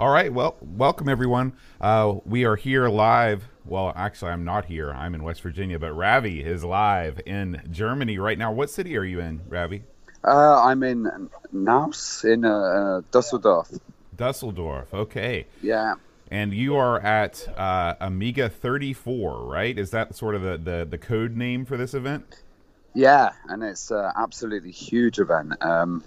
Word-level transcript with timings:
All 0.00 0.08
right. 0.08 0.32
Well, 0.32 0.56
welcome 0.62 1.10
everyone. 1.10 1.52
Uh, 1.78 2.14
we 2.24 2.46
are 2.46 2.56
here 2.56 2.88
live. 2.88 3.44
Well, 3.66 3.92
actually, 3.94 4.30
I'm 4.30 4.46
not 4.46 4.64
here. 4.64 4.90
I'm 4.90 5.14
in 5.14 5.22
West 5.22 5.42
Virginia, 5.42 5.78
but 5.78 5.92
Ravi 5.92 6.42
is 6.42 6.64
live 6.64 7.20
in 7.26 7.60
Germany 7.70 8.16
right 8.16 8.38
now. 8.38 8.50
What 8.50 8.70
city 8.70 8.96
are 8.96 9.04
you 9.04 9.20
in, 9.20 9.42
Ravi? 9.46 9.82
Uh, 10.24 10.64
I'm 10.64 10.82
in 10.84 11.28
Neuss 11.52 12.24
in 12.24 12.46
uh, 12.46 13.02
Dusseldorf. 13.10 13.72
Dusseldorf. 14.16 14.94
Okay. 14.94 15.46
Yeah. 15.60 15.96
And 16.30 16.54
you 16.54 16.76
are 16.76 16.98
at 17.00 17.46
uh, 17.58 17.96
Amiga 18.00 18.48
34, 18.48 19.44
right? 19.44 19.78
Is 19.78 19.90
that 19.90 20.16
sort 20.16 20.34
of 20.34 20.40
the, 20.40 20.56
the, 20.56 20.86
the 20.88 20.96
code 20.96 21.36
name 21.36 21.66
for 21.66 21.76
this 21.76 21.92
event? 21.92 22.40
Yeah, 22.94 23.32
and 23.50 23.62
it's 23.62 23.90
an 23.90 24.12
absolutely 24.16 24.70
huge 24.70 25.18
event. 25.18 25.62
Um, 25.62 26.02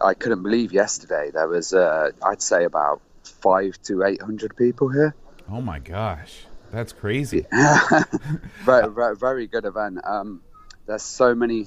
I 0.00 0.14
couldn't 0.14 0.42
believe 0.42 0.72
yesterday 0.72 1.30
there 1.32 1.46
was, 1.46 1.72
uh, 1.72 2.10
I'd 2.20 2.42
say, 2.42 2.64
about 2.64 3.00
five 3.28 3.80
to 3.82 4.04
eight 4.04 4.22
hundred 4.22 4.56
people 4.56 4.88
here. 4.88 5.14
Oh 5.50 5.60
my 5.60 5.78
gosh, 5.78 6.44
that's 6.70 6.92
crazy! 6.92 7.46
very, 8.64 8.90
very, 8.90 9.16
very 9.16 9.46
good 9.46 9.64
event. 9.64 10.00
Um, 10.04 10.42
there's 10.86 11.02
so 11.02 11.34
many 11.34 11.66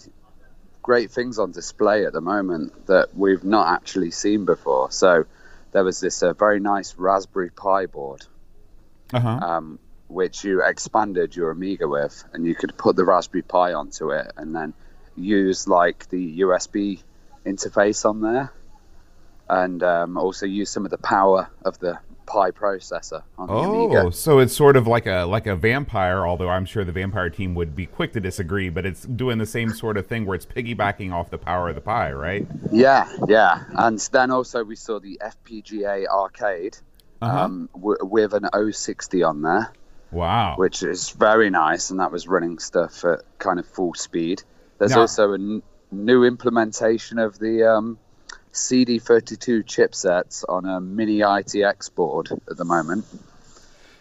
great 0.81 1.11
things 1.11 1.39
on 1.39 1.51
display 1.51 2.05
at 2.05 2.13
the 2.13 2.21
moment 2.21 2.87
that 2.87 3.15
we've 3.15 3.43
not 3.43 3.73
actually 3.73 4.11
seen 4.11 4.45
before. 4.45 4.91
So 4.91 5.25
there 5.71 5.83
was 5.83 5.99
this 5.99 6.23
uh, 6.23 6.33
very 6.33 6.59
nice 6.59 6.95
Raspberry 6.97 7.49
Pi 7.49 7.85
board, 7.85 8.25
uh-huh. 9.13 9.27
um, 9.27 9.79
which 10.07 10.43
you 10.43 10.63
expanded 10.63 11.35
your 11.35 11.51
Amiga 11.51 11.87
with, 11.87 12.23
and 12.33 12.45
you 12.45 12.55
could 12.55 12.75
put 12.77 12.95
the 12.95 13.05
Raspberry 13.05 13.43
Pi 13.43 13.73
onto 13.73 14.11
it, 14.11 14.31
and 14.37 14.55
then 14.55 14.73
use 15.15 15.67
like 15.67 16.09
the 16.09 16.41
USB 16.41 17.01
interface 17.45 18.07
on 18.09 18.21
there, 18.21 18.51
and 19.49 19.83
um, 19.83 20.17
also 20.17 20.45
use 20.45 20.69
some 20.69 20.85
of 20.85 20.91
the 20.91 20.97
power 20.97 21.49
of 21.65 21.77
the 21.79 21.99
Pi 22.27 22.51
processor 22.51 23.23
on 23.37 23.47
the 23.47 23.53
oh, 23.53 23.91
Amiga. 23.91 24.11
so 24.13 24.39
it's 24.39 24.55
sort 24.55 24.77
of 24.77 24.87
like 24.87 25.05
a 25.05 25.23
like 25.25 25.47
a 25.47 25.55
vampire, 25.55 26.25
although 26.25 26.47
I'm 26.49 26.63
sure 26.65 26.85
the 26.85 26.91
vampire 26.93 27.29
team 27.29 27.55
would 27.55 27.75
be 27.75 27.85
quick 27.87 28.13
to 28.13 28.21
disagree, 28.21 28.69
but 28.69 28.85
it's 28.85 29.01
doing 29.03 29.37
the 29.37 29.45
same 29.45 29.69
sort 29.71 29.97
of 29.97 30.07
thing 30.07 30.25
where 30.25 30.35
it's 30.35 30.45
piggybacking 30.45 31.11
off 31.11 31.29
the 31.29 31.37
power 31.37 31.67
of 31.69 31.75
the 31.75 31.81
Pi, 31.81 32.13
right? 32.13 32.47
Yeah, 32.71 33.11
yeah. 33.27 33.63
And 33.75 33.99
then 34.13 34.31
also 34.31 34.63
we 34.63 34.77
saw 34.77 34.99
the 34.99 35.19
FPGA 35.21 36.07
arcade 36.07 36.77
Uh-huh. 37.21 37.37
um, 37.45 37.69
w- 37.73 37.97
with 38.01 38.33
an 38.33 38.47
060 38.71 39.23
on 39.23 39.41
there, 39.41 39.73
Wow. 40.11 40.55
which 40.57 40.83
is 40.83 41.09
very 41.09 41.49
nice, 41.49 41.89
and 41.89 41.99
that 41.99 42.11
was 42.13 42.27
running 42.29 42.59
stuff 42.59 43.03
at 43.03 43.23
kind 43.39 43.59
of 43.59 43.65
full 43.67 43.93
speed. 43.93 44.41
There's 44.77 44.91
Now- 44.91 45.01
also 45.01 45.31
a 45.31 45.35
n- 45.35 45.63
new 45.91 46.23
implementation 46.23 47.19
of 47.19 47.37
the 47.39 47.63
um, 47.69 47.99
CD32 48.53 49.63
chipsets 49.63 50.43
on 50.47 50.65
a 50.65 50.81
mini 50.81 51.19
ITX 51.19 51.93
board 51.93 52.29
at 52.49 52.57
the 52.57 52.65
moment. 52.65 53.05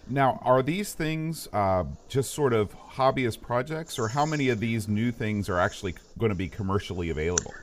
Now, 0.08 0.40
are 0.42 0.62
these 0.62 0.92
things 0.92 1.48
uh, 1.52 1.84
just 2.08 2.32
sort 2.34 2.52
of 2.52 2.74
hobbyist 2.74 3.40
projects, 3.40 3.98
or 3.98 4.08
how 4.08 4.26
many 4.26 4.48
of 4.48 4.58
these 4.58 4.88
new 4.88 5.12
things 5.12 5.48
are 5.48 5.60
actually 5.60 5.94
going 6.18 6.30
to 6.30 6.36
be 6.36 6.48
commercially 6.48 7.10
available? 7.10 7.54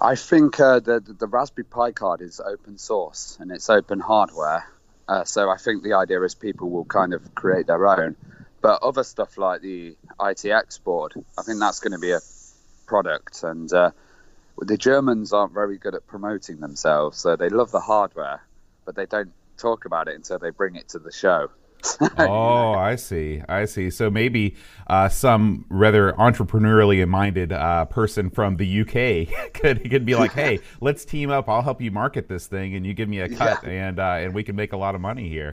I 0.00 0.16
think 0.16 0.58
uh, 0.58 0.80
the 0.80 1.00
the 1.00 1.28
Raspberry 1.28 1.64
Pi 1.64 1.92
card 1.92 2.20
is 2.20 2.40
open 2.40 2.78
source 2.78 3.38
and 3.40 3.52
it's 3.52 3.70
open 3.70 4.00
hardware. 4.00 4.68
Uh, 5.06 5.24
so 5.24 5.48
I 5.48 5.56
think 5.56 5.82
the 5.82 5.92
idea 5.92 6.20
is 6.22 6.34
people 6.34 6.70
will 6.70 6.84
kind 6.84 7.14
of 7.14 7.34
create 7.34 7.68
their 7.68 7.86
own. 7.86 8.16
But 8.60 8.82
other 8.82 9.04
stuff 9.04 9.38
like 9.38 9.60
the 9.60 9.94
ITX 10.18 10.82
board, 10.82 11.12
I 11.38 11.42
think 11.42 11.60
that's 11.60 11.80
going 11.80 11.92
to 11.92 11.98
be 11.98 12.12
a 12.12 12.20
product. 12.86 13.42
And 13.44 13.72
uh, 13.72 13.90
the 14.58 14.76
Germans 14.76 15.32
aren't 15.32 15.52
very 15.52 15.78
good 15.78 15.94
at 15.94 16.06
promoting 16.06 16.60
themselves, 16.60 17.18
so 17.18 17.36
they 17.36 17.48
love 17.48 17.70
the 17.70 17.80
hardware, 17.80 18.42
but 18.84 18.94
they 18.94 19.06
don't 19.06 19.32
talk 19.56 19.84
about 19.84 20.08
it 20.08 20.14
until 20.14 20.38
they 20.38 20.50
bring 20.50 20.76
it 20.76 20.88
to 20.90 20.98
the 20.98 21.12
show. 21.12 21.50
oh, 22.18 22.72
I 22.72 22.96
see. 22.96 23.42
I 23.48 23.66
see. 23.66 23.90
So 23.90 24.10
maybe 24.10 24.56
uh, 24.86 25.08
some 25.10 25.66
rather 25.68 26.12
entrepreneurially 26.12 27.06
minded 27.06 27.52
uh, 27.52 27.84
person 27.86 28.30
from 28.30 28.56
the 28.56 28.80
UK 28.80 29.52
could 29.54 29.90
could 29.90 30.06
be 30.06 30.14
like, 30.14 30.32
"Hey, 30.32 30.60
let's 30.80 31.04
team 31.04 31.30
up. 31.30 31.48
I'll 31.48 31.62
help 31.62 31.82
you 31.82 31.90
market 31.90 32.28
this 32.28 32.46
thing, 32.46 32.74
and 32.74 32.86
you 32.86 32.94
give 32.94 33.08
me 33.08 33.20
a 33.20 33.28
cut, 33.28 33.60
Yeah. 33.62 33.70
and 33.70 33.98
uh, 33.98 34.16
and 34.20 34.34
we 34.34 34.42
can 34.42 34.56
make 34.56 34.72
a 34.72 34.76
lot 34.78 34.94
of 34.94 35.00
money 35.00 35.28
here." 35.28 35.52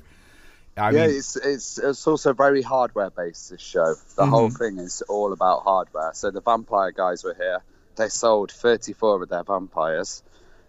I 0.78 0.92
yeah, 0.92 1.08
mean, 1.08 1.18
it's, 1.18 1.36
it's 1.36 1.78
it's 1.80 2.08
also 2.08 2.34
very 2.34 2.62
hardware 2.62 3.10
based. 3.10 3.50
This 3.50 3.62
show, 3.62 3.96
the 4.16 4.26
whole 4.26 4.50
thing 4.50 4.78
is 4.78 5.02
all 5.10 5.34
about 5.34 5.64
hardware. 5.64 6.12
So 6.14 6.32
the 6.32 6.42
vampire 6.42 6.92
guys 6.92 7.26
were 7.26 7.34
here. 7.34 7.62
They 7.96 8.10
sold 8.10 8.52
34 8.52 9.24
of 9.24 9.30
their 9.30 9.44
vampires, 9.44 10.24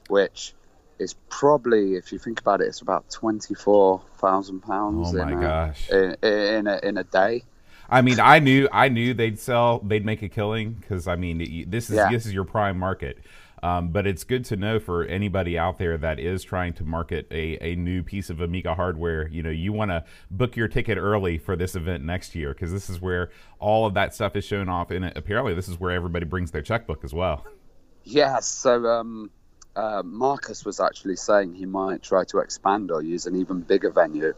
which 0.09 0.55
is 0.99 1.15
probably, 1.29 1.95
if 1.97 2.13
you 2.13 2.19
think 2.19 2.41
about 2.41 2.61
it, 2.61 2.69
it's 2.69 2.81
about 2.81 3.11
24 3.11 4.03
thousand 4.19 4.61
pounds. 4.61 5.09
Oh 5.09 5.19
my 5.19 5.33
in 5.33 5.39
a, 5.39 5.41
gosh. 5.41 5.91
In, 5.91 6.17
in 6.23 6.67
a 6.67 6.81
in 6.83 6.97
a 6.99 7.05
day. 7.05 7.45
I 7.89 8.01
mean, 8.01 8.21
I 8.21 8.39
knew 8.39 8.69
I 8.73 8.89
knew 8.89 9.13
they'd 9.13 9.39
sell, 9.39 9.81
they'd 9.81 10.05
make 10.07 10.23
a 10.23 10.29
killing 10.29 10.73
because 10.73 11.07
I 11.09 11.17
mean, 11.17 11.67
this 11.69 11.91
is 11.91 11.97
Yeah. 11.97 12.11
this 12.11 12.27
is 12.27 12.33
your 12.33 12.45
prime 12.45 12.79
market. 12.79 13.19
Um, 13.63 13.91
but 13.91 14.07
it's 14.07 14.25
good 14.25 14.45
to 14.47 14.57
know 14.57 14.81
for 14.81 15.05
anybody 15.05 15.57
out 15.57 15.79
there 15.79 15.97
that 15.99 16.19
is 16.19 16.43
trying 16.43 16.73
to 16.75 16.85
market 16.85 17.29
a, 17.31 17.59
a 17.65 17.77
new 17.77 18.03
piece 18.03 18.29
of 18.29 18.41
Amiga 18.41 18.75
hardware. 18.75 19.29
You 19.29 19.43
know, 19.43 19.51
you 19.51 19.73
want 19.73 19.93
to 19.93 20.05
book 20.31 20.57
your 20.57 20.67
ticket 20.67 20.99
early 20.99 21.39
for 21.39 21.55
this 21.55 21.77
event 21.77 22.05
next 22.05 22.35
year 22.35 22.51
because 22.51 22.73
this 22.73 22.91
is 22.91 23.01
where 23.01 23.31
all 23.61 23.87
of 23.87 23.95
that 23.95 24.15
stuff 24.15 24.35
is 24.35 24.45
shown 24.45 24.69
off. 24.69 24.91
And 24.91 25.05
apparently, 25.17 25.55
this 25.55 25.69
is 25.69 25.79
where 25.79 25.93
everybody 25.93 26.25
brings 26.25 26.51
their 26.51 26.63
checkbook 26.63 27.05
as 27.05 27.15
well. 27.15 27.47
Yes. 28.05 28.49
So 28.49 28.85
um, 28.87 29.31
uh, 29.77 30.03
Marcus 30.05 30.65
was 30.65 30.81
actually 30.81 31.15
saying 31.15 31.55
he 31.55 31.67
might 31.67 32.03
try 32.03 32.25
to 32.25 32.39
expand 32.39 32.91
or 32.91 33.01
use 33.01 33.27
an 33.27 33.37
even 33.37 33.61
bigger 33.61 33.91
venue 33.91 34.35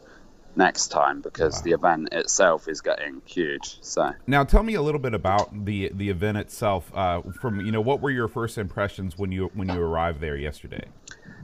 next 0.57 0.89
time 0.89 1.21
because 1.21 1.63
the 1.63 1.73
event 1.73 2.09
itself 2.13 2.69
is 2.69 2.81
getting 2.81 3.23
huge. 3.25 3.79
So. 3.81 4.13
Now, 4.27 4.45
tell 4.45 4.63
me 4.63 4.75
a 4.75 4.83
little 4.83 5.01
bit 5.01 5.15
about 5.15 5.65
the 5.65 5.91
the 5.95 6.11
event 6.11 6.39
itself. 6.39 6.91
Uh, 6.95 7.23
from 7.41 7.61
you 7.61 7.73
know, 7.73 7.81
what 7.81 8.01
were 8.01 8.11
your 8.11 8.29
first 8.29 8.59
impressions 8.59 9.19
when 9.19 9.33
you 9.33 9.51
when 9.55 9.69
you 9.69 9.81
arrived 9.81 10.21
there 10.21 10.37
yesterday? 10.37 10.85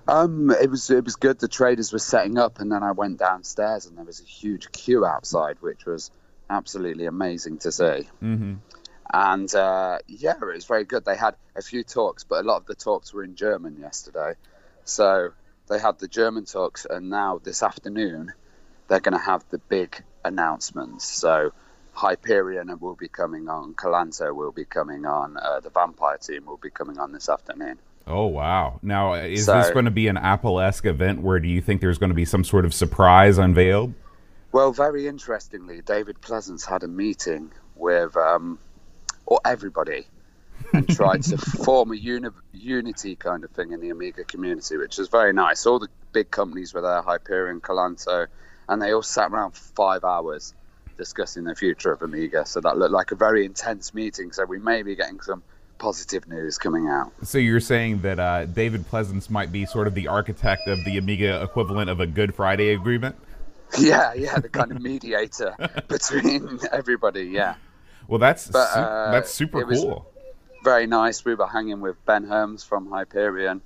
Um, 0.08 0.50
it 0.50 0.70
was 0.70 0.90
it 0.90 1.04
was 1.04 1.16
good. 1.16 1.38
The 1.38 1.48
traders 1.48 1.92
were 1.92 1.98
setting 1.98 2.38
up, 2.38 2.60
and 2.60 2.70
then 2.70 2.82
I 2.82 2.92
went 2.92 3.18
downstairs, 3.18 3.86
and 3.86 3.96
there 3.96 4.04
was 4.04 4.20
a 4.20 4.24
huge 4.24 4.72
queue 4.72 5.04
outside, 5.04 5.56
which 5.60 5.86
was 5.86 6.10
absolutely 6.48 7.06
amazing 7.06 7.58
to 7.58 7.72
see. 7.72 8.08
Mm-hmm. 8.22 8.54
And 9.12 9.54
uh, 9.54 9.98
yeah, 10.06 10.34
it 10.40 10.54
was 10.54 10.66
very 10.66 10.84
good. 10.84 11.04
They 11.04 11.16
had 11.16 11.34
a 11.56 11.62
few 11.62 11.82
talks, 11.82 12.24
but 12.24 12.44
a 12.44 12.46
lot 12.46 12.58
of 12.58 12.66
the 12.66 12.74
talks 12.74 13.12
were 13.12 13.24
in 13.24 13.34
German 13.34 13.78
yesterday. 13.78 14.34
So 14.84 15.30
they 15.68 15.78
had 15.78 15.98
the 15.98 16.08
German 16.08 16.44
talks, 16.44 16.86
and 16.88 17.10
now 17.10 17.40
this 17.42 17.62
afternoon 17.62 18.32
they're 18.90 19.00
going 19.00 19.16
to 19.16 19.24
have 19.24 19.44
the 19.50 19.58
big 19.58 20.02
announcements. 20.24 21.08
So 21.08 21.52
Hyperion 21.94 22.76
will 22.80 22.96
be 22.96 23.08
coming 23.08 23.48
on, 23.48 23.72
Cloanto 23.74 24.34
will 24.34 24.50
be 24.52 24.64
coming 24.64 25.06
on, 25.06 25.36
uh, 25.36 25.60
the 25.60 25.70
Vampire 25.70 26.18
Team 26.18 26.44
will 26.44 26.56
be 26.58 26.70
coming 26.70 26.98
on 26.98 27.12
this 27.12 27.28
afternoon. 27.28 27.78
Oh 28.06 28.26
wow! 28.26 28.80
Now, 28.82 29.14
is 29.14 29.46
So- 29.46 29.54
this 29.54 29.70
going 29.70 29.84
to 29.84 29.90
be 29.92 30.08
an 30.08 30.16
Apple-esque 30.16 30.86
event 30.86 31.22
where 31.22 31.38
do 31.38 31.48
you 31.48 31.60
think 31.60 31.80
there's 31.80 31.98
going 31.98 32.10
to 32.10 32.14
be 32.14 32.24
some 32.24 32.42
sort 32.42 32.64
of 32.64 32.74
surprise 32.74 33.38
unveiled? 33.38 33.94
Well, 34.52 34.72
very 34.72 35.06
interestingly, 35.06 35.80
David 35.82 36.20
Pleasance 36.20 36.64
had 36.64 36.82
a 36.82 36.88
meeting 36.88 37.52
with 37.76 38.16
um, 38.16 38.58
or 39.26 39.38
everybody 39.44 40.06
and 40.72 40.88
tried 40.88 41.22
to 41.24 41.38
form 41.38 41.92
a 41.92 41.96
uni- 41.96 42.30
unity 42.52 43.14
kind 43.14 43.44
of 43.44 43.50
thing 43.50 43.70
in 43.70 43.80
the 43.80 43.90
Amiga 43.90 44.24
community, 44.24 44.76
which 44.76 44.98
was 44.98 45.06
very 45.08 45.32
nice. 45.32 45.64
All 45.66 45.78
the 45.78 45.88
big 46.12 46.32
companies 46.32 46.74
were 46.74 46.80
there, 46.80 47.02
Hyperion, 47.02 47.60
Cloanto, 47.60 48.26
and 48.70 48.80
they 48.80 48.92
all 48.94 49.02
sat 49.02 49.30
around 49.30 49.50
for 49.52 49.62
five 49.74 50.04
hours 50.04 50.54
discussing 50.96 51.44
the 51.44 51.54
future 51.54 51.92
of 51.92 52.00
Amiga. 52.02 52.46
So 52.46 52.60
that 52.62 52.78
looked 52.78 52.92
like 52.92 53.10
a 53.10 53.14
very 53.16 53.44
intense 53.44 53.92
meeting. 53.92 54.32
So 54.32 54.44
we 54.46 54.58
may 54.58 54.82
be 54.82 54.94
getting 54.96 55.20
some 55.20 55.42
positive 55.78 56.28
news 56.28 56.56
coming 56.58 56.88
out. 56.88 57.10
So 57.22 57.38
you're 57.38 57.58
saying 57.60 58.02
that 58.02 58.20
uh, 58.20 58.44
David 58.46 58.86
Pleasance 58.86 59.28
might 59.30 59.50
be 59.50 59.64
sort 59.66 59.86
of 59.86 59.94
the 59.94 60.08
architect 60.08 60.68
of 60.68 60.82
the 60.84 60.98
Amiga 60.98 61.42
equivalent 61.42 61.88
of 61.90 62.00
a 62.00 62.06
Good 62.06 62.34
Friday 62.34 62.70
agreement? 62.72 63.16
Yeah, 63.78 64.14
yeah, 64.14 64.36
the 64.40 64.48
kind 64.48 64.72
of 64.72 64.82
mediator 64.82 65.54
between 65.88 66.58
everybody. 66.72 67.26
Yeah. 67.26 67.54
Well, 68.08 68.18
that's 68.18 68.48
But, 68.48 68.66
su- 68.66 68.80
uh, 68.80 69.10
that's 69.12 69.32
super 69.32 69.64
cool. 69.64 70.10
very 70.64 70.88
nice. 70.88 71.24
We 71.24 71.36
were 71.36 71.46
hanging 71.46 71.80
with 71.80 71.94
Ben 72.04 72.26
Hermans 72.26 72.66
from 72.66 72.90
Hyperion 72.90 73.62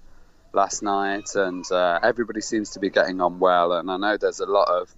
last 0.55 0.83
night, 0.83 1.35
and 1.35 1.65
uh, 1.71 2.01
everybody 2.03 2.41
seems 2.41 2.71
to 2.71 2.81
be 2.81 2.91
getting 2.91 3.21
on 3.21 3.39
well. 3.39 3.73
And 3.73 3.91
I 3.91 3.97
know 3.97 4.17
there's 4.17 4.41
a 4.41 4.47
lot 4.47 4.69
of 4.69 4.95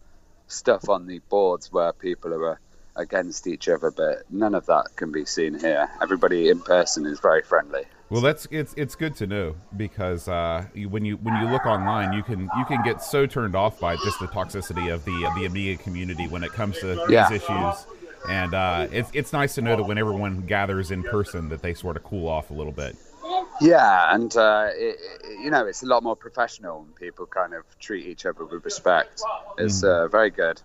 stuff 0.46 0.88
on 0.88 1.06
the 1.06 1.20
boards 1.28 1.72
where 1.72 1.92
people 1.92 2.32
are 2.34 2.52
uh, 2.52 2.56
against 2.94 3.46
each 3.46 3.68
other, 3.68 3.90
but 3.90 4.22
none 4.30 4.54
of 4.54 4.66
that 4.66 4.86
can 4.96 5.12
be 5.12 5.24
seen 5.24 5.58
here. 5.58 5.88
Everybody 6.00 6.48
in 6.48 6.60
person 6.60 7.04
is 7.06 7.20
very 7.20 7.42
friendly. 7.42 7.82
Well, 8.08 8.20
that's 8.20 8.46
it's 8.52 8.72
it's 8.74 8.94
good 8.94 9.16
to 9.16 9.26
know 9.26 9.56
because 9.76 10.28
uh, 10.28 10.66
when 10.88 11.04
you 11.04 11.16
when 11.16 11.34
you 11.40 11.48
look 11.48 11.66
online, 11.66 12.12
you 12.12 12.22
can 12.22 12.48
you 12.56 12.64
can 12.64 12.82
get 12.84 13.02
so 13.02 13.26
turned 13.26 13.56
off 13.56 13.80
by 13.80 13.96
just 13.96 14.20
the 14.20 14.28
toxicity 14.28 14.94
of 14.94 15.04
the 15.04 15.26
the 15.34 15.44
Amiga 15.46 15.82
community 15.82 16.28
when 16.28 16.44
it 16.44 16.52
comes 16.52 16.78
to 16.80 16.94
these 16.94 17.10
Yeah. 17.10 17.32
issues. 17.32 17.86
And 18.28 18.54
uh, 18.54 18.86
it's 18.92 19.10
it's 19.12 19.32
nice 19.32 19.56
to 19.56 19.62
know 19.62 19.76
that 19.76 19.84
when 19.84 19.98
everyone 19.98 20.42
gathers 20.42 20.90
in 20.92 21.02
person, 21.02 21.48
that 21.48 21.62
they 21.62 21.74
sort 21.74 21.96
of 21.96 22.04
cool 22.04 22.28
off 22.28 22.50
a 22.50 22.54
little 22.54 22.72
bit. 22.72 22.96
Yeah, 23.60 24.14
and 24.14 24.34
uh, 24.36 24.68
it, 24.74 24.96
it, 25.24 25.40
you 25.42 25.50
know 25.50 25.66
it's 25.66 25.82
a 25.82 25.86
lot 25.86 26.02
more 26.02 26.16
professional, 26.16 26.82
and 26.82 26.94
people 26.94 27.26
kind 27.26 27.54
of 27.54 27.64
treat 27.78 28.06
each 28.06 28.26
other 28.26 28.44
with 28.44 28.64
respect. 28.64 29.22
It's 29.58 29.82
uh, 29.82 30.08
very 30.08 30.30
good. 30.30 30.60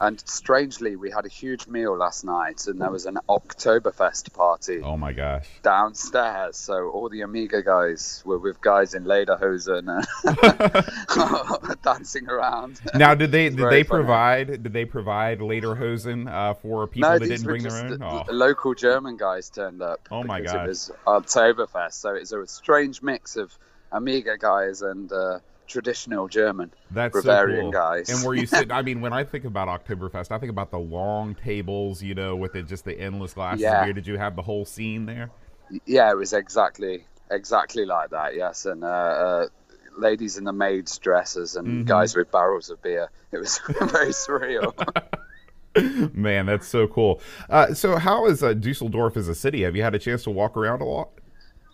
And 0.00 0.20
strangely, 0.28 0.96
we 0.96 1.10
had 1.12 1.24
a 1.24 1.28
huge 1.28 1.68
meal 1.68 1.96
last 1.96 2.24
night, 2.24 2.66
and 2.66 2.80
there 2.80 2.90
was 2.90 3.06
an 3.06 3.16
Oktoberfest 3.28 4.32
party 4.34 4.80
Oh 4.82 4.96
my 4.96 5.12
gosh. 5.12 5.46
downstairs. 5.62 6.56
So 6.56 6.90
all 6.90 7.08
the 7.08 7.20
Amiga 7.22 7.62
guys 7.62 8.20
were 8.26 8.38
with 8.38 8.60
guys 8.60 8.94
in 8.94 9.04
lederhosen 9.04 9.86
dancing 11.82 12.28
around. 12.28 12.80
Now, 12.94 13.14
did 13.14 13.30
they 13.32 13.48
did 13.50 13.58
they 13.70 13.82
funny. 13.84 14.02
provide 14.02 14.46
did 14.62 14.72
they 14.72 14.84
provide 14.84 15.38
lederhosen 15.38 16.30
uh, 16.30 16.54
for 16.54 16.86
people 16.86 17.10
no, 17.10 17.18
that 17.18 17.26
didn't 17.28 17.44
bring 17.44 17.62
their 17.62 17.72
own? 17.84 17.98
the- 17.98 18.04
Oh. 18.04 18.24
local 18.30 18.74
German 18.74 19.16
guys 19.16 19.48
turned 19.48 19.80
up. 19.80 20.08
Oh 20.10 20.22
my 20.24 20.40
because 20.40 20.52
gosh. 20.52 20.64
It 20.64 20.68
was 20.68 20.92
Oktoberfest, 21.06 21.92
so 21.94 22.14
it's 22.14 22.32
a 22.32 22.46
strange 22.46 23.00
mix 23.02 23.36
of 23.36 23.56
Amiga 23.92 24.36
guys 24.38 24.82
and 24.82 25.10
uh, 25.12 25.38
traditional 25.66 26.28
German. 26.28 26.72
That's 26.90 27.14
Bavarian 27.14 27.58
so 27.58 27.62
cool. 27.62 27.70
guys. 27.72 28.08
And 28.10 28.24
where 28.24 28.34
you 28.34 28.46
sit, 28.46 28.70
I 28.72 28.82
mean, 28.82 29.00
when 29.02 29.12
I 29.12 29.24
think 29.24 29.44
about 29.44 29.68
Oktoberfest, 29.68 30.30
I 30.32 30.38
think 30.38 30.50
about 30.50 30.70
the 30.70 30.78
long 30.78 31.34
tables, 31.34 32.02
you 32.02 32.14
know, 32.14 32.36
with 32.36 32.54
it, 32.56 32.66
just 32.66 32.84
the 32.84 32.98
endless 32.98 33.34
glasses 33.34 33.62
Yeah. 33.62 33.80
of 33.80 33.84
beer. 33.86 33.92
Did 33.92 34.06
you 34.06 34.18
have 34.18 34.36
the 34.36 34.42
whole 34.42 34.64
scene 34.64 35.06
there? 35.06 35.30
Yeah, 35.86 36.10
it 36.10 36.16
was 36.16 36.32
exactly 36.32 37.06
exactly 37.30 37.84
like 37.86 38.10
that. 38.10 38.36
Yes, 38.36 38.66
and 38.66 38.84
uh, 38.84 38.86
uh, 38.86 39.46
ladies 39.96 40.36
in 40.36 40.44
the 40.44 40.52
maids' 40.52 40.98
dresses 40.98 41.56
and 41.56 41.66
Mm-hmm. 41.66 41.82
guys 41.88 42.14
with 42.14 42.30
barrels 42.30 42.68
of 42.70 42.82
beer. 42.82 43.10
It 43.32 43.38
was 43.38 43.58
very 43.80 44.12
surreal. 44.12 44.72
Man, 46.14 46.46
that's 46.46 46.68
so 46.68 46.86
cool. 46.86 47.20
Uh, 47.50 47.74
so, 47.74 47.96
how 47.96 48.26
is 48.26 48.42
uh, 48.44 48.52
Dusseldorf 48.54 49.16
as 49.16 49.26
a 49.28 49.34
city? 49.34 49.62
Have 49.62 49.74
you 49.74 49.82
had 49.82 49.94
a 49.94 49.98
chance 49.98 50.22
to 50.24 50.30
walk 50.30 50.56
around 50.56 50.80
a 50.82 50.84
lot? 50.84 51.08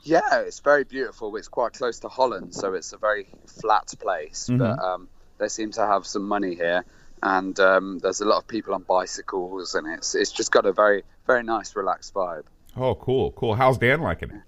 Yeah, 0.02 0.40
it's 0.40 0.60
very 0.60 0.84
beautiful. 0.84 1.34
It's 1.36 1.48
quite 1.48 1.74
close 1.74 2.00
to 2.00 2.08
Holland, 2.08 2.54
so 2.54 2.74
it's 2.74 2.92
a 2.92 2.98
very 2.98 3.28
flat 3.46 3.92
place. 4.00 4.48
But 4.50 4.78
um, 4.82 5.08
they 5.38 5.48
seem 5.48 5.72
to 5.72 5.86
have 5.86 6.06
some 6.06 6.26
money 6.26 6.54
here, 6.54 6.84
and 7.22 7.58
um, 7.60 7.98
there's 7.98 8.20
a 8.20 8.24
lot 8.24 8.38
of 8.38 8.48
people 8.48 8.74
on 8.74 8.82
bicycles, 8.82 9.74
and 9.74 9.86
it's 9.86 10.14
it's 10.14 10.32
just 10.32 10.50
got 10.50 10.66
a 10.66 10.72
very 10.72 11.02
very 11.26 11.42
nice, 11.42 11.76
relaxed 11.76 12.14
vibe. 12.14 12.44
Oh, 12.76 12.94
cool, 12.94 13.32
cool. 13.32 13.54
How's 13.54 13.78
Dan 13.78 14.00
liking 14.00 14.30
it? 14.30 14.42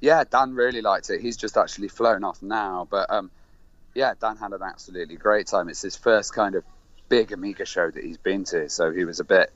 Yeah, 0.00 0.24
Dan 0.24 0.54
really 0.54 0.82
liked 0.82 1.10
it. 1.10 1.20
He's 1.20 1.36
just 1.36 1.56
actually 1.56 1.88
flown 1.88 2.24
off 2.24 2.42
now, 2.42 2.86
but 2.90 3.10
um, 3.10 3.30
yeah, 3.94 4.14
Dan 4.20 4.36
had 4.36 4.52
an 4.52 4.62
absolutely 4.62 5.16
great 5.16 5.46
time. 5.46 5.68
It's 5.68 5.82
his 5.82 5.96
first 5.96 6.34
kind 6.34 6.54
of 6.54 6.64
big 7.08 7.32
Amiga 7.32 7.64
show 7.64 7.90
that 7.90 8.04
he's 8.04 8.18
been 8.18 8.44
to, 8.44 8.68
so 8.68 8.92
he 8.92 9.04
was 9.04 9.20
a 9.20 9.24
bit 9.24 9.52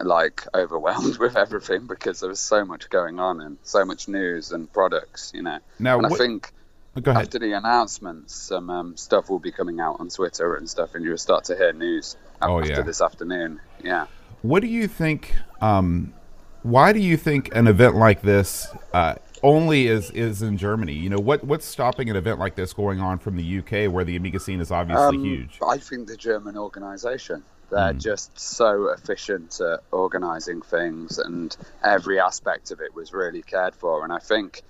like 0.00 0.46
overwhelmed 0.54 1.16
with 1.20 1.36
everything 1.36 1.86
because 1.86 2.20
there 2.20 2.28
was 2.28 2.40
so 2.40 2.64
much 2.64 2.88
going 2.90 3.18
on 3.18 3.40
and 3.40 3.58
so 3.62 3.84
much 3.84 4.08
news 4.08 4.52
and 4.52 4.70
products, 4.72 5.32
you 5.34 5.42
know. 5.42 5.58
Now, 5.78 5.98
and 5.98 6.06
I 6.06 6.10
think 6.10 6.52
ahead. 6.96 7.16
after 7.16 7.38
the 7.38 7.52
announcements, 7.52 8.34
some 8.34 8.70
um, 8.70 8.96
stuff 8.96 9.28
will 9.30 9.38
be 9.38 9.52
coming 9.52 9.80
out 9.80 10.00
on 10.00 10.08
Twitter 10.08 10.54
and 10.56 10.68
stuff, 10.68 10.94
and 10.94 11.04
you'll 11.04 11.16
start 11.18 11.44
to 11.44 11.56
hear 11.56 11.72
news 11.72 12.16
Oh, 12.42 12.58
after 12.60 12.72
yeah. 12.72 12.82
this 12.82 13.00
afternoon. 13.00 13.60
Yeah. 13.82 14.06
What 14.42 14.60
do 14.60 14.66
you 14.68 14.86
think? 14.88 15.34
Um, 15.60 16.12
why 16.62 16.92
do 16.92 16.98
you 16.98 17.16
think 17.16 17.54
an 17.54 17.66
event 17.66 17.96
like 17.96 18.20
this 18.22 18.66
uh, 18.92 19.14
only 19.42 19.86
is 19.86 20.10
is 20.10 20.42
in 20.42 20.58
Germany? 20.58 20.92
You 20.92 21.08
know, 21.10 21.18
what 21.18 21.42
what's 21.44 21.64
stopping 21.64 22.10
an 22.10 22.16
event 22.16 22.38
like 22.38 22.54
this 22.54 22.72
going 22.72 23.00
on 23.00 23.18
from 23.18 23.36
the 23.36 23.58
UK, 23.58 23.90
where 23.90 24.04
the 24.04 24.16
Amiga 24.16 24.38
scene 24.40 24.60
is 24.60 24.70
obviously 24.70 25.16
Um, 25.16 25.24
huge? 25.24 25.58
I 25.66 25.78
think 25.78 26.08
the 26.08 26.16
German 26.16 26.58
organisation. 26.58 27.42
They're 27.70 27.92
Hmm. 27.92 27.98
just 27.98 28.38
so 28.38 28.88
efficient 28.90 29.60
at 29.60 29.80
organising 29.92 30.62
things, 30.62 31.18
and 31.18 31.56
every 31.82 32.20
aspect 32.20 32.70
of 32.70 32.80
it 32.80 32.94
was 32.94 33.12
really 33.12 33.42
cared 33.42 33.74
for. 33.74 34.04
And 34.04 34.12
I 34.12 34.18
think 34.18 34.62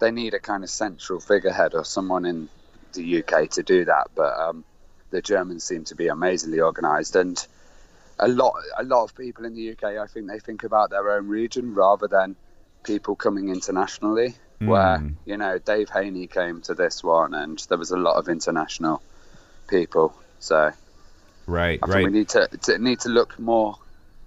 they 0.00 0.10
need 0.10 0.34
a 0.34 0.40
kind 0.40 0.62
of 0.64 0.70
central 0.70 1.20
figurehead 1.20 1.74
or 1.74 1.84
someone 1.84 2.24
in 2.26 2.48
the 2.92 3.02
UK 3.02 3.48
to 3.50 3.62
do 3.62 3.84
that. 3.86 4.08
But 4.14 4.38
um, 4.38 4.64
the 5.10 5.22
Germans 5.22 5.64
seem 5.64 5.84
to 5.84 5.94
be 5.94 6.08
amazingly 6.08 6.60
organised, 6.60 7.16
and 7.16 7.44
a 8.18 8.28
lot 8.28 8.54
a 8.78 8.84
lot 8.84 9.04
of 9.04 9.14
people 9.16 9.44
in 9.44 9.54
the 9.54 9.70
UK, 9.70 9.98
I 9.98 10.06
think 10.06 10.28
they 10.28 10.38
think 10.38 10.64
about 10.64 10.90
their 10.90 11.10
own 11.12 11.28
region 11.28 11.74
rather 11.74 12.08
than 12.08 12.36
people 12.84 13.16
coming 13.16 13.48
internationally. 13.48 14.34
Where 14.64 14.98
Mm. 14.98 15.14
you 15.24 15.36
know 15.36 15.58
Dave 15.58 15.90
Haynie 15.90 16.26
came 16.26 16.60
to 16.62 16.74
this 16.74 17.02
one, 17.02 17.34
and 17.34 17.58
there 17.68 17.78
was 17.78 17.90
a 17.90 17.96
lot 17.96 18.16
of 18.16 18.28
international 18.28 19.02
people. 19.68 20.14
So 20.38 20.72
Right, 21.46 21.78
I 21.82 21.86
right. 21.86 22.04
we 22.04 22.10
need 22.10 22.28
to, 22.30 22.48
to 22.62 22.78
need 22.78 23.00
to 23.00 23.08
look 23.08 23.38
more 23.38 23.76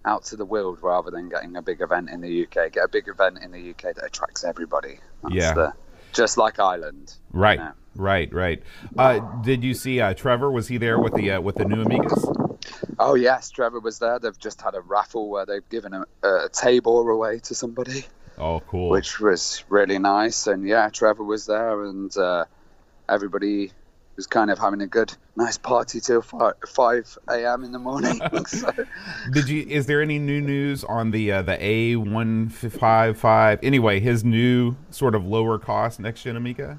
out 0.05 0.23
to 0.25 0.35
the 0.35 0.45
world 0.45 0.79
rather 0.81 1.11
than 1.11 1.29
getting 1.29 1.55
a 1.55 1.61
big 1.61 1.81
event 1.81 2.09
in 2.09 2.21
the 2.21 2.43
UK. 2.43 2.71
Get 2.71 2.83
a 2.85 2.87
big 2.87 3.07
event 3.07 3.39
in 3.43 3.51
the 3.51 3.69
UK 3.71 3.95
that 3.95 4.05
attracts 4.05 4.43
everybody. 4.43 4.99
That's 5.23 5.35
Yeah. 5.35 5.53
the- 5.53 5.73
just 6.13 6.37
like 6.37 6.57
Ireland. 6.59 7.13
you 7.33 7.39
Right, 7.39 7.59
know. 7.59 7.71
right, 7.95 8.33
right. 8.33 8.63
Uh, 8.97 9.19
did 9.43 9.63
you 9.63 9.73
see 9.73 9.99
uh, 9.99 10.13
Trevor? 10.13 10.49
Was 10.49 10.67
he 10.67 10.77
there 10.77 10.99
with 10.99 11.13
the 11.13 11.31
uh, 11.31 11.41
with 11.41 11.55
the 11.55 11.65
new 11.65 11.83
Amigas? 11.83 12.55
Oh 12.97 13.13
yes, 13.15 13.49
Trevor 13.51 13.79
was 13.81 13.99
there. 13.99 14.17
They've 14.17 14.37
just 14.39 14.61
had 14.61 14.73
a 14.73 14.81
raffle 14.81 15.29
where 15.29 15.45
they've 15.45 15.67
given 15.69 15.93
a, 15.93 16.05
a 16.23 16.49
table 16.51 17.07
away 17.07 17.39
to 17.39 17.53
somebody, 17.53 18.05
Oh, 18.37 18.61
cool. 18.61 18.89
which 18.89 19.19
was 19.19 19.63
really 19.69 19.99
nice. 19.99 20.47
And 20.47 20.65
yeah, 20.67 20.89
Trevor 20.89 21.23
was 21.25 21.45
there, 21.45 21.83
and 21.83 22.15
uh, 22.17 22.45
everybody 23.09 23.73
was 24.17 24.27
kind 24.27 24.51
of 24.51 24.59
having 24.59 24.81
a 24.81 24.87
good, 24.87 25.13
nice 25.37 25.57
party 25.57 26.01
till 26.01 26.21
five, 26.21 27.17
a.m. 27.29 27.63
in 27.63 27.71
the 27.71 27.79
morning. 27.79 28.19
so, 28.47 28.69
Did 29.31 29.47
you? 29.47 29.63
Is 29.69 29.85
there 29.85 30.01
any 30.01 30.19
new 30.19 30.41
news 30.41 30.83
on 30.83 31.11
the 31.11 31.31
uh, 31.31 31.41
the 31.43 31.63
A 31.63 31.95
one 31.95 32.49
five 32.49 33.17
five? 33.17 33.59
Anyway, 33.63 33.99
his 34.01 34.25
new 34.25 34.75
sort 34.89 35.15
of 35.15 35.25
lower 35.25 35.57
cost 35.57 35.99
next 36.01 36.23
gen 36.23 36.35
Amiga. 36.35 36.77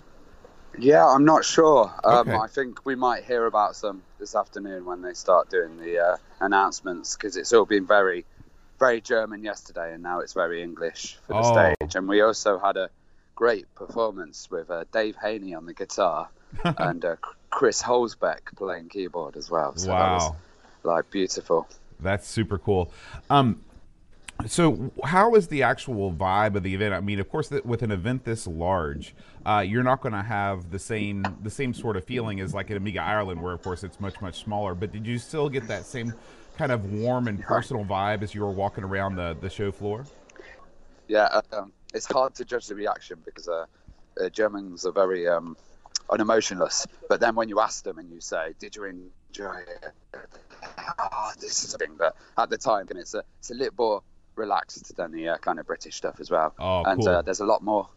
Yeah, 0.79 1.07
I'm 1.07 1.25
not 1.25 1.45
sure. 1.45 1.93
Um, 2.05 2.29
Okay. 2.29 2.37
I 2.37 2.47
think 2.47 2.85
we 2.85 2.95
might 2.95 3.25
hear 3.25 3.47
about 3.47 3.75
some 3.75 4.03
this 4.21 4.35
afternoon 4.37 4.85
when 4.85 5.01
they 5.03 5.15
start 5.15 5.49
doing 5.51 5.77
the 5.79 5.99
uh, 5.99 6.17
announcements 6.41 7.17
because 7.17 7.37
it's 7.37 7.53
all 7.53 7.65
been 7.65 7.87
very, 7.87 8.25
very 8.79 9.01
German 9.01 9.43
yesterday, 9.43 9.95
and 9.95 10.03
now 10.03 10.21
it's 10.21 10.35
very 10.35 10.63
English 10.63 11.19
for 11.27 11.33
the 11.35 11.41
Oh. 11.41 11.75
stage. 11.81 11.95
And 11.97 12.09
we 12.09 12.21
also 12.21 12.59
had 12.59 12.77
a 12.77 12.91
great 13.39 13.73
performance 13.77 14.51
with 14.51 14.69
uh, 14.69 14.83
Dave 14.93 15.15
Haynie 15.23 15.55
on 15.55 15.65
the 15.65 15.73
guitar 15.73 16.29
and 16.65 17.05
uh, 17.05 17.15
Chris 17.51 17.81
Hülsbeck 17.81 18.41
playing 18.57 18.89
keyboard 18.89 19.37
as 19.37 19.49
well. 19.49 19.77
So 19.77 19.87
that 19.87 20.11
was 20.11 20.31
Wow. 20.31 20.37
like 20.83 21.09
beautiful. 21.11 21.69
That's 22.01 22.27
super 22.27 22.59
cool. 22.59 22.91
Um, 23.31 23.63
so 24.45 24.91
how 25.05 25.37
is 25.37 25.47
the 25.47 25.63
actual 25.63 26.13
vibe 26.13 26.57
of 26.57 26.65
the 26.65 26.75
event? 26.75 26.95
I 26.95 27.01
mean, 27.01 27.21
of 27.21 27.29
course, 27.29 27.49
with 27.65 27.83
an 27.83 27.93
event 27.93 28.25
this 28.25 28.49
large, 28.49 29.15
uh, 29.47 29.65
you're 29.65 29.85
not 29.85 30.01
going 30.01 30.15
to 30.15 30.23
have 30.23 30.73
the 30.73 30.79
same 30.81 31.25
the 31.41 31.51
same 31.51 31.73
sort 31.73 31.97
of 31.97 32.05
feeling 32.05 32.41
as 32.41 32.55
like 32.55 32.73
at 32.73 32.77
Amiga 32.77 33.01
Ireland, 33.03 33.41
where 33.41 33.53
of 33.53 33.63
course 33.63 33.85
it's 33.85 34.01
much 34.01 34.21
much 34.21 34.43
smaller. 34.43 34.75
But 34.75 34.91
did 34.91 35.07
you 35.07 35.19
still 35.19 35.49
get 35.49 35.69
that 35.69 35.87
same 35.87 36.13
kind 36.57 36.73
of 36.73 36.93
warm 36.93 37.29
and 37.29 37.41
personal 37.55 37.85
vibe 37.85 38.23
as 38.23 38.35
you 38.35 38.41
were 38.41 38.51
walking 38.51 38.83
around 38.83 39.15
the 39.15 39.37
the 39.41 39.49
show 39.51 39.71
floor? 39.71 40.05
Yeah, 41.07 41.41
um, 41.53 41.73
it's 41.95 42.07
hard 42.07 42.35
to 42.37 42.45
judge 42.45 42.67
the 42.67 42.75
reaction 42.75 43.19
because 43.25 43.49
uh, 43.49 43.67
uh, 44.21 44.29
Germans 44.29 44.85
are 44.85 44.93
very 44.93 45.29
um, 45.29 45.57
unemotionless. 46.11 46.87
But 47.09 47.21
then 47.21 47.35
when 47.35 47.49
you 47.49 47.61
ask 47.61 47.85
them 47.85 47.99
and 47.99 48.11
you 48.11 48.21
say, 48.21 48.55
"Did 48.59 48.77
you 48.77 48.85
enjoy 48.85 49.57
it?" 49.57 49.93
Oh, 50.99 51.33
this 51.41 51.65
is 51.65 51.75
a 51.75 51.79
thing. 51.79 51.95
But 51.97 52.17
at 52.37 52.51
the 52.51 52.59
time, 52.59 52.87
and 52.91 52.99
it's 52.99 53.15
a 53.15 53.23
it's 53.39 53.51
a 53.51 53.55
little 53.55 53.75
more 53.79 54.03
relaxed 54.37 54.95
than 54.97 55.13
the 55.13 55.29
uh, 55.29 55.39
kind 55.39 55.59
of 55.59 55.67
British 55.67 55.97
stuff 55.97 56.21
as 56.21 56.31
well. 56.31 56.55
Oh, 56.59 56.83
and 56.85 57.01
cool. 57.01 57.09
uh, 57.09 57.23
there's 57.23 57.41
a 57.41 57.47
lot 57.47 57.63
more. 57.63 57.89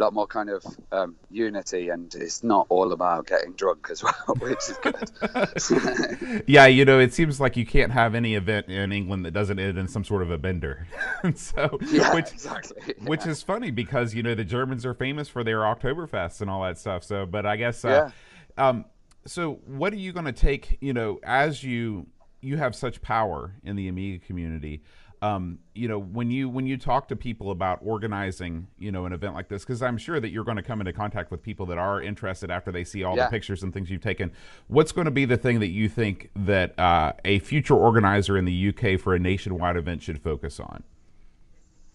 Lot 0.00 0.14
more 0.14 0.26
kind 0.26 0.48
of 0.48 0.64
um, 0.92 1.16
unity, 1.30 1.90
and 1.90 2.14
it's 2.14 2.42
not 2.42 2.66
all 2.70 2.92
about 2.92 3.26
getting 3.26 3.52
drunk 3.52 3.88
as 3.90 4.02
well, 4.02 4.34
which 4.38 4.70
is 4.70 4.78
good. 4.78 6.42
Yeah, 6.46 6.66
you 6.66 6.86
know, 6.86 6.98
it 6.98 7.12
seems 7.12 7.38
like 7.38 7.54
you 7.54 7.66
can't 7.66 7.92
have 7.92 8.14
any 8.14 8.34
event 8.34 8.68
in 8.68 8.92
England 8.92 9.26
that 9.26 9.32
doesn't 9.32 9.58
end 9.58 9.76
in 9.76 9.88
some 9.88 10.02
sort 10.02 10.22
of 10.22 10.30
a 10.30 10.38
bender. 10.38 10.86
So, 11.34 11.78
yeah, 11.90 12.14
which 12.14 12.32
exactly. 12.32 12.94
which 13.04 13.26
is 13.26 13.42
funny 13.42 13.70
because 13.70 14.14
you 14.14 14.22
know 14.22 14.34
the 14.34 14.44
Germans 14.44 14.86
are 14.86 14.94
famous 14.94 15.28
for 15.28 15.44
their 15.44 15.58
Oktoberfest 15.58 16.40
and 16.40 16.48
all 16.48 16.62
that 16.62 16.78
stuff. 16.78 17.04
So, 17.04 17.26
but 17.26 17.44
I 17.44 17.56
guess, 17.56 17.84
uh, 17.84 18.10
um, 18.56 18.86
so 19.26 19.60
what 19.66 19.92
are 19.92 19.96
you 19.96 20.12
going 20.12 20.24
to 20.24 20.32
take? 20.32 20.78
You 20.80 20.94
know, 20.94 21.20
as 21.22 21.62
you 21.62 22.06
you 22.40 22.56
have 22.56 22.74
such 22.74 23.02
power 23.02 23.54
in 23.62 23.76
the 23.76 23.88
Amiga 23.88 24.24
community. 24.24 24.82
Um, 25.22 25.58
you 25.74 25.86
know, 25.86 25.98
when 25.98 26.30
you 26.30 26.48
when 26.48 26.66
you 26.66 26.78
talk 26.78 27.08
to 27.08 27.16
people 27.16 27.50
about 27.50 27.80
organizing, 27.84 28.68
you 28.78 28.90
know, 28.90 29.04
an 29.04 29.12
event 29.12 29.34
like 29.34 29.48
this, 29.48 29.62
because 29.64 29.82
I'm 29.82 29.98
sure 29.98 30.18
that 30.18 30.30
you're 30.30 30.44
going 30.44 30.56
to 30.56 30.62
come 30.62 30.80
into 30.80 30.94
contact 30.94 31.30
with 31.30 31.42
people 31.42 31.66
that 31.66 31.76
are 31.76 32.00
interested 32.00 32.50
after 32.50 32.72
they 32.72 32.84
see 32.84 33.04
all 33.04 33.16
Yeah. 33.16 33.26
the 33.26 33.30
pictures 33.30 33.62
and 33.62 33.72
things 33.72 33.90
you've 33.90 34.00
taken. 34.00 34.32
What's 34.68 34.92
going 34.92 35.04
to 35.04 35.10
be 35.10 35.26
the 35.26 35.36
thing 35.36 35.60
that 35.60 35.68
you 35.68 35.90
think 35.90 36.30
that 36.36 36.78
uh, 36.78 37.12
a 37.26 37.38
future 37.40 37.74
organizer 37.74 38.38
in 38.38 38.46
the 38.46 38.68
UK 38.70 38.98
for 38.98 39.14
a 39.14 39.18
nationwide 39.18 39.76
event 39.76 40.02
should 40.02 40.18
focus 40.22 40.58
on? 40.58 40.82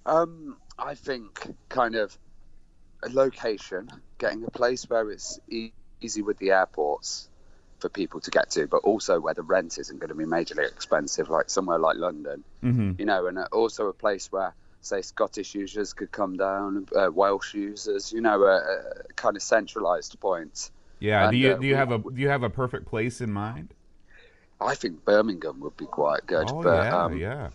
Um, 0.06 0.58
I 0.78 0.94
think 0.94 1.56
kind 1.70 1.96
of 1.96 2.16
a 3.02 3.10
location, 3.10 3.90
getting 4.20 4.44
a 4.44 4.52
place 4.52 4.88
where 4.88 5.10
it's 5.10 5.40
e- 5.50 5.72
easy 6.00 6.22
with 6.22 6.38
the 6.38 6.52
airports 6.52 7.30
for 7.80 7.90
people 7.90 8.20
to 8.22 8.32
get 8.32 8.50
to, 8.52 8.68
but 8.68 8.78
also 8.78 9.20
where 9.20 9.34
the 9.34 9.42
rent 9.42 9.78
isn't 9.78 10.00
going 10.00 10.10
to 10.10 10.16
be 10.16 10.24
majorly 10.26 10.68
expensive, 10.68 11.30
like 11.30 11.50
somewhere 11.50 11.80
like 11.80 11.98
London, 11.98 12.44
Mm-hmm. 12.64 12.94
you 12.98 13.06
know, 13.06 13.28
and 13.28 13.38
uh, 13.38 13.48
also 13.52 13.88
a 13.88 13.94
place 13.94 14.32
where 14.32 14.54
say 14.82 15.02
Scottish 15.02 15.56
users 15.56 15.94
could 15.94 16.12
come 16.12 16.38
down, 16.38 16.88
uh, 16.96 17.10
Welsh 17.12 17.54
users, 17.54 18.14
you 18.14 18.22
know, 18.22 18.44
uh, 18.44 18.48
uh, 18.48 18.94
kind 19.16 19.36
of 19.36 19.42
centralised 19.42 20.20
points. 20.20 20.72
Yeah. 21.00 21.24
And, 21.24 21.32
do 21.32 21.38
you 21.38 21.52
uh, 21.52 21.58
do 21.58 21.68
you 21.68 21.76
have 21.76 21.92
a 21.92 21.98
do 21.98 22.22
you 22.22 22.30
have 22.30 22.44
a 22.44 22.50
perfect 22.50 22.86
place 22.86 23.20
in 23.22 23.32
mind? 23.32 23.74
I 24.62 24.76
think 24.76 25.04
Birmingham 25.04 25.60
would 25.60 25.76
be 25.76 25.86
quite 25.86 26.26
good, 26.26 26.50
Oh 26.50 26.64
but 26.64 26.86
yeah, 26.86 26.98
um, 26.98 27.18
yeah. 27.18 27.50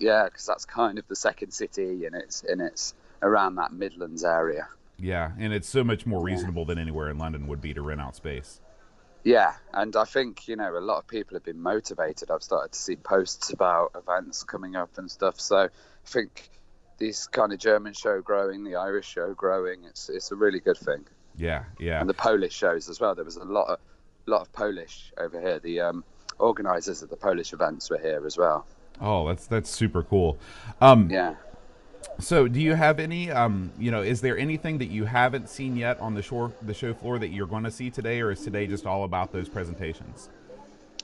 yeah, 0.00 0.24
because 0.24 0.44
that's 0.44 0.64
kind 0.64 0.98
of 0.98 1.06
the 1.06 1.14
second 1.14 1.52
city, 1.52 2.04
and 2.04 2.16
it's 2.16 2.42
and 2.42 2.60
it's 2.60 2.94
around 3.22 3.54
that 3.56 3.72
Midlands 3.72 4.24
area. 4.24 4.66
Yeah, 4.98 5.32
and 5.38 5.52
it's 5.52 5.68
so 5.68 5.84
much 5.84 6.04
more 6.04 6.22
reasonable 6.22 6.64
than 6.64 6.78
anywhere 6.78 7.08
in 7.08 7.18
London 7.18 7.46
would 7.46 7.60
be 7.60 7.74
to 7.74 7.82
rent 7.82 8.00
out 8.00 8.16
space. 8.16 8.60
Yeah, 9.24 9.54
and 9.72 9.94
I 9.94 10.04
think 10.04 10.48
you 10.48 10.56
know 10.56 10.76
a 10.76 10.80
lot 10.80 10.98
of 10.98 11.06
people 11.06 11.36
have 11.36 11.44
been 11.44 11.60
motivated. 11.60 12.30
I've 12.30 12.42
started 12.42 12.72
to 12.72 12.78
see 12.78 12.96
posts 12.96 13.50
about 13.50 13.92
events 13.94 14.42
coming 14.42 14.74
up 14.74 14.98
and 14.98 15.10
stuff. 15.10 15.40
So 15.40 15.58
I 15.58 15.68
think 16.06 16.50
this 16.98 17.26
kind 17.28 17.52
of 17.52 17.58
German 17.58 17.92
show 17.92 18.20
growing, 18.20 18.64
the 18.64 18.76
Irish 18.76 19.06
show 19.06 19.32
growing, 19.34 19.84
it's 19.84 20.08
it's 20.08 20.32
a 20.32 20.36
really 20.36 20.60
good 20.60 20.78
thing. 20.78 21.04
Yeah, 21.36 21.64
yeah. 21.78 22.00
And 22.00 22.08
the 22.08 22.14
Polish 22.14 22.54
shows 22.54 22.88
as 22.88 23.00
well. 23.00 23.14
There 23.14 23.24
was 23.24 23.36
a 23.36 23.44
lot 23.44 23.68
of 23.68 23.78
lot 24.26 24.40
of 24.40 24.52
Polish 24.52 25.12
over 25.18 25.40
here. 25.40 25.58
The 25.60 25.80
um, 25.80 26.04
organisers 26.38 27.02
of 27.02 27.10
the 27.10 27.16
Polish 27.16 27.52
events 27.52 27.90
were 27.90 27.98
here 27.98 28.26
as 28.26 28.36
well. 28.36 28.66
Oh, 29.00 29.26
that's 29.28 29.46
that's 29.46 29.70
super 29.70 30.02
cool. 30.02 30.38
Um, 30.80 31.08
Yeah. 31.10 31.34
So, 32.18 32.48
do 32.48 32.60
you 32.60 32.74
have 32.74 33.00
any? 33.00 33.30
Um, 33.30 33.72
you 33.78 33.90
know, 33.90 34.02
is 34.02 34.20
there 34.20 34.38
anything 34.38 34.78
that 34.78 34.86
you 34.86 35.04
haven't 35.04 35.48
seen 35.48 35.76
yet 35.76 36.00
on 36.00 36.14
the 36.14 36.22
shore, 36.22 36.52
the 36.62 36.74
show 36.74 36.94
floor 36.94 37.18
that 37.18 37.28
you're 37.28 37.46
going 37.46 37.64
to 37.64 37.70
see 37.70 37.90
today, 37.90 38.20
or 38.20 38.30
is 38.30 38.42
today 38.42 38.66
just 38.66 38.86
all 38.86 39.04
about 39.04 39.32
those 39.32 39.48
presentations? 39.48 40.28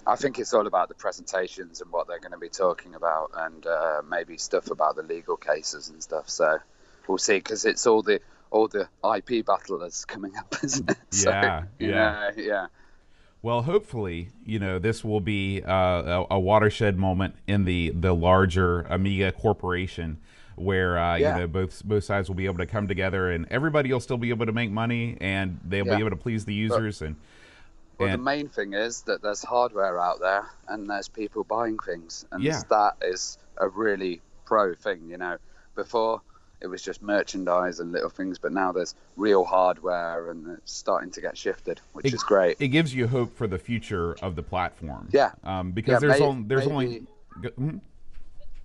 I 0.06 0.16
think 0.16 0.38
it's 0.38 0.54
all 0.54 0.66
about 0.66 0.88
the 0.88 0.94
presentations 0.94 1.82
and 1.82 1.92
what 1.92 2.08
they're 2.08 2.18
going 2.18 2.32
to 2.32 2.38
be 2.38 2.48
talking 2.48 2.94
about, 2.94 3.30
and 3.34 3.66
uh, 3.66 4.02
maybe 4.08 4.38
stuff 4.38 4.70
about 4.70 4.96
the 4.96 5.02
legal 5.02 5.36
cases 5.36 5.90
and 5.90 6.02
stuff. 6.02 6.30
So 6.30 6.58
we'll 7.06 7.18
see, 7.18 7.36
because 7.36 7.64
it's 7.64 7.86
all 7.86 8.02
the 8.02 8.20
all 8.50 8.68
the 8.68 8.88
IP 9.16 9.44
battle 9.44 9.78
that's 9.78 10.04
coming 10.04 10.36
up, 10.36 10.54
isn't 10.62 10.90
it? 10.90 10.96
So, 11.10 11.30
Yeah, 11.30 11.64
yeah. 11.78 11.88
know, 11.88 12.30
yeah, 12.36 12.66
Well, 13.42 13.62
hopefully, 13.62 14.30
you 14.44 14.58
know, 14.58 14.78
this 14.78 15.04
will 15.04 15.20
be 15.20 15.62
uh, 15.62 15.72
a, 15.72 16.26
a 16.32 16.40
watershed 16.40 16.96
moment 16.96 17.34
in 17.46 17.64
the 17.64 17.90
the 17.90 18.14
larger 18.14 18.82
Amiga 18.82 19.32
corporation, 19.32 20.18
where 20.60 20.98
uh, 20.98 21.16
Yeah. 21.16 21.34
you 21.34 21.40
know 21.42 21.46
both 21.46 21.84
both 21.84 22.04
sides 22.04 22.28
will 22.28 22.36
be 22.36 22.46
able 22.46 22.58
to 22.58 22.66
come 22.66 22.88
together, 22.88 23.30
and 23.30 23.46
everybody 23.50 23.92
will 23.92 24.00
still 24.00 24.18
be 24.18 24.30
able 24.30 24.46
to 24.46 24.52
make 24.52 24.70
money, 24.70 25.16
and 25.20 25.58
they'll 25.64 25.84
be 25.84 25.90
able 25.92 26.10
to 26.10 26.16
please 26.16 26.44
the 26.44 26.54
users, 26.54 27.02
and 27.02 27.16
Well, 27.98 28.10
the 28.12 28.18
main 28.18 28.48
thing 28.48 28.74
is 28.74 29.02
that 29.02 29.22
there's 29.22 29.42
hardware 29.42 29.98
out 29.98 30.20
there 30.20 30.46
and 30.68 30.88
there's 30.88 31.08
people 31.08 31.42
buying 31.44 31.78
things, 31.78 32.24
and 32.30 32.42
Yeah. 32.42 32.62
that 32.70 32.96
is 33.02 33.38
a 33.56 33.68
really 33.68 34.20
pro 34.44 34.74
thing. 34.74 35.08
You 35.08 35.16
know, 35.18 35.36
before 35.74 36.22
it 36.60 36.66
was 36.66 36.82
just 36.82 37.02
merchandise 37.02 37.78
and 37.80 37.92
little 37.92 38.08
things, 38.10 38.38
but 38.38 38.52
now 38.52 38.72
there's 38.72 38.94
real 39.16 39.44
hardware 39.44 40.30
and 40.30 40.48
it's 40.58 40.72
starting 40.72 41.10
to 41.12 41.20
get 41.20 41.36
shifted, 41.38 41.80
which 41.92 42.06
It- 42.06 42.14
is 42.14 42.22
great. 42.24 42.56
it 42.60 42.68
gives 42.68 42.92
you 42.94 43.06
hope 43.06 43.36
for 43.36 43.46
the 43.46 43.58
future 43.58 44.14
of 44.22 44.34
the 44.36 44.42
platform. 44.42 45.08
Yeah. 45.12 45.32
um, 45.44 45.70
because 45.72 46.02
Yeah, 46.02 46.08
there's 46.08 46.20
only 46.20 46.44
there's 46.48 46.66
only. 46.66 46.86
maybe- 46.86 47.06
go- 47.42 47.50
mhm. 47.50 47.80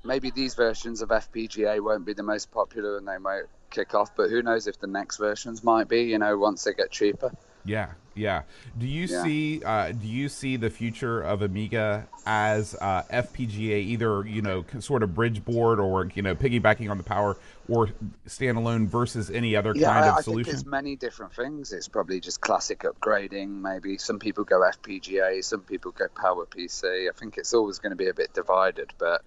Maybe 0.04 0.30
these 0.32 0.54
versions 0.56 1.02
of 1.02 1.10
FPGA 1.10 1.82
won't 1.82 2.06
be 2.06 2.14
the 2.14 2.24
most 2.24 2.52
popular 2.52 2.98
and 2.98 3.08
they 3.08 3.18
might 3.18 3.44
kick 3.70 3.94
off, 3.96 4.16
but 4.16 4.30
who 4.30 4.42
knows 4.42 4.68
if 4.68 4.80
the 4.80 4.88
next 4.88 5.18
versions 5.18 5.64
might 5.64 5.88
be, 5.88 6.04
you 6.04 6.20
know, 6.20 6.38
once 6.38 6.64
they 6.64 6.74
get 6.74 6.92
cheaper. 6.92 7.32
Yeah, 7.66 7.92
yeah. 8.14 8.44
Do 8.78 8.86
you 8.86 9.08
Yeah. 9.08 9.22
see 9.22 9.62
uh, 9.64 9.94
do 9.94 10.06
you 10.08 10.28
see 10.28 10.58
the 10.58 10.70
future 10.70 11.22
of 11.22 11.42
Amiga 11.42 12.10
as 12.26 12.76
uh, 12.82 13.04
FPGA, 13.10 13.82
either 13.82 14.26
you 14.26 14.42
know 14.42 14.66
sort 14.80 15.02
of 15.02 15.16
bridge 15.16 15.46
board 15.46 15.80
or 15.80 16.06
you 16.14 16.22
know 16.22 16.36
piggybacking 16.36 16.92
on 16.92 16.98
the 16.98 17.04
power, 17.04 17.38
or 17.70 17.90
standalone 18.28 18.88
versus 18.88 19.32
any 19.32 19.56
other 19.56 19.74
Yeah, 19.74 19.92
kind 19.92 20.06
I, 20.06 20.10
of 20.10 20.18
I 20.18 20.22
think 20.22 20.44
there's 20.44 20.66
many 20.66 20.96
different 20.96 21.34
things. 21.34 21.72
It's 21.72 21.88
probably 21.88 22.20
just 22.20 22.42
classic 22.42 22.80
upgrading. 22.80 23.50
Maybe 23.62 23.98
some 23.98 24.20
people 24.20 24.44
go 24.44 24.60
FPGA, 24.62 25.44
some 25.44 25.62
people 25.62 25.92
go 25.92 26.08
Power 26.10 26.46
PC. 26.46 27.10
I 27.10 27.14
think 27.18 27.38
it's 27.38 27.54
always 27.54 27.80
going 27.80 27.92
to 27.92 27.96
be 27.96 28.10
a 28.10 28.14
bit 28.14 28.34
divided, 28.34 28.94
but 28.98 29.24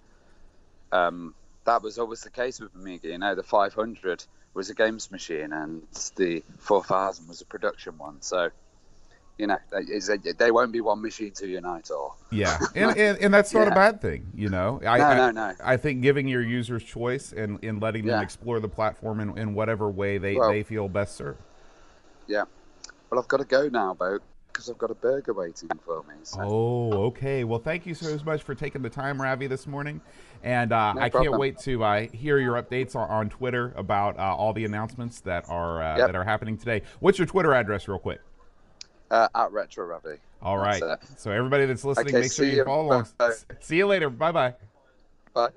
um, 0.91 1.33
that 1.65 1.81
was 1.81 1.97
always 1.97 2.21
the 2.21 2.29
case 2.29 2.59
with 2.59 2.73
Amiga. 2.75 3.09
You 3.09 3.17
know, 3.17 3.35
the 3.35 3.43
500 3.43 4.23
was 4.53 4.69
a 4.69 4.73
games 4.73 5.11
machine, 5.11 5.53
and 5.53 5.83
the 6.15 6.43
4000 6.59 7.27
was 7.27 7.41
a 7.41 7.45
production 7.45 7.97
one. 7.97 8.21
So, 8.21 8.49
you 9.37 9.45
know, 9.47 9.57
they, 9.71 10.31
they 10.33 10.49
won't 10.51 10.71
be 10.71 10.81
one 10.81 11.01
machine 11.01 11.31
to 11.33 11.47
unite 11.47 11.91
all. 11.91 12.17
Yeah, 12.31 12.57
and, 12.75 12.97
and 12.97 13.17
and 13.19 13.33
that's 13.33 13.53
not 13.53 13.67
a 13.67 13.71
bad 13.71 14.01
thing, 14.01 14.25
you 14.33 14.49
know. 14.49 14.81
I, 14.85 14.97
No, 14.97 15.05
I, 15.05 15.17
no, 15.17 15.31
no. 15.31 15.53
I 15.63 15.77
think 15.77 16.01
giving 16.01 16.27
your 16.27 16.41
users 16.41 16.83
choice 16.83 17.33
and, 17.33 17.63
and 17.63 17.79
letting 17.81 18.05
them 18.05 18.17
Yeah. 18.19 18.23
explore 18.23 18.59
the 18.59 18.69
platform 18.69 19.19
in, 19.19 19.37
in 19.37 19.53
whatever 19.53 19.89
way 19.89 20.17
they, 20.17 20.35
Well- 20.35 20.49
they 20.49 20.63
feel 20.63 20.89
best 20.89 21.15
served. 21.15 21.39
Yeah. 22.27 22.45
Well, 23.09 23.19
I've 23.21 23.27
got 23.27 23.37
to 23.37 23.45
go 23.45 23.69
now, 23.69 23.93
Bo, 23.93 24.19
because 24.57 24.71
I've 24.71 24.77
got 24.79 24.89
a 24.89 24.95
burger 24.95 25.33
waiting 25.33 25.69
for 25.85 26.01
me. 26.03 26.15
So. 26.23 26.39
Oh, 26.41 26.91
okay. 27.05 27.43
Well, 27.43 27.59
thank 27.59 27.85
you 27.85 27.93
so 27.93 28.17
much 28.25 28.41
for 28.41 28.55
taking 28.55 28.81
the 28.81 28.89
time, 28.89 29.21
Ravi, 29.21 29.45
this 29.45 29.67
morning. 29.67 30.01
And 30.43 30.71
uh, 30.73 30.93
No 30.93 31.01
I 31.01 31.09
can't 31.09 31.37
wait 31.37 31.59
to 31.59 31.83
uh, 31.83 32.07
hear 32.07 32.39
your 32.39 32.61
updates 32.61 32.95
on, 32.95 33.07
on 33.07 33.29
Twitter 33.29 33.71
about 33.75 34.17
uh, 34.17 34.35
all 34.35 34.53
the 34.53 34.65
announcements 34.65 35.19
that 35.21 35.47
are 35.47 35.83
uh, 35.83 35.97
Yep. 35.97 36.07
that 36.07 36.15
are 36.15 36.23
happening 36.23 36.57
today. 36.57 36.81
What's 36.99 37.19
your 37.19 37.27
Twitter 37.27 37.53
address, 37.53 37.87
real 37.87 37.99
quick? 37.99 38.19
Uh, 39.11 39.27
at 39.35 39.51
Retro 39.51 39.85
Ravi. 39.85 40.17
All 40.41 40.57
right. 40.57 40.81
So 41.17 41.29
everybody 41.31 41.65
that's 41.67 41.85
listening, 41.85 42.07
Okay, 42.07 42.21
make 42.21 42.31
sure 42.33 42.45
you 42.45 42.57
you. 42.57 42.65
follow 42.65 42.87
along. 42.87 43.07
See 43.59 43.77
you 43.77 43.85
later. 43.85 44.09
Bye 44.09 44.31
bye. 44.31 44.53
Bye. 45.33 45.49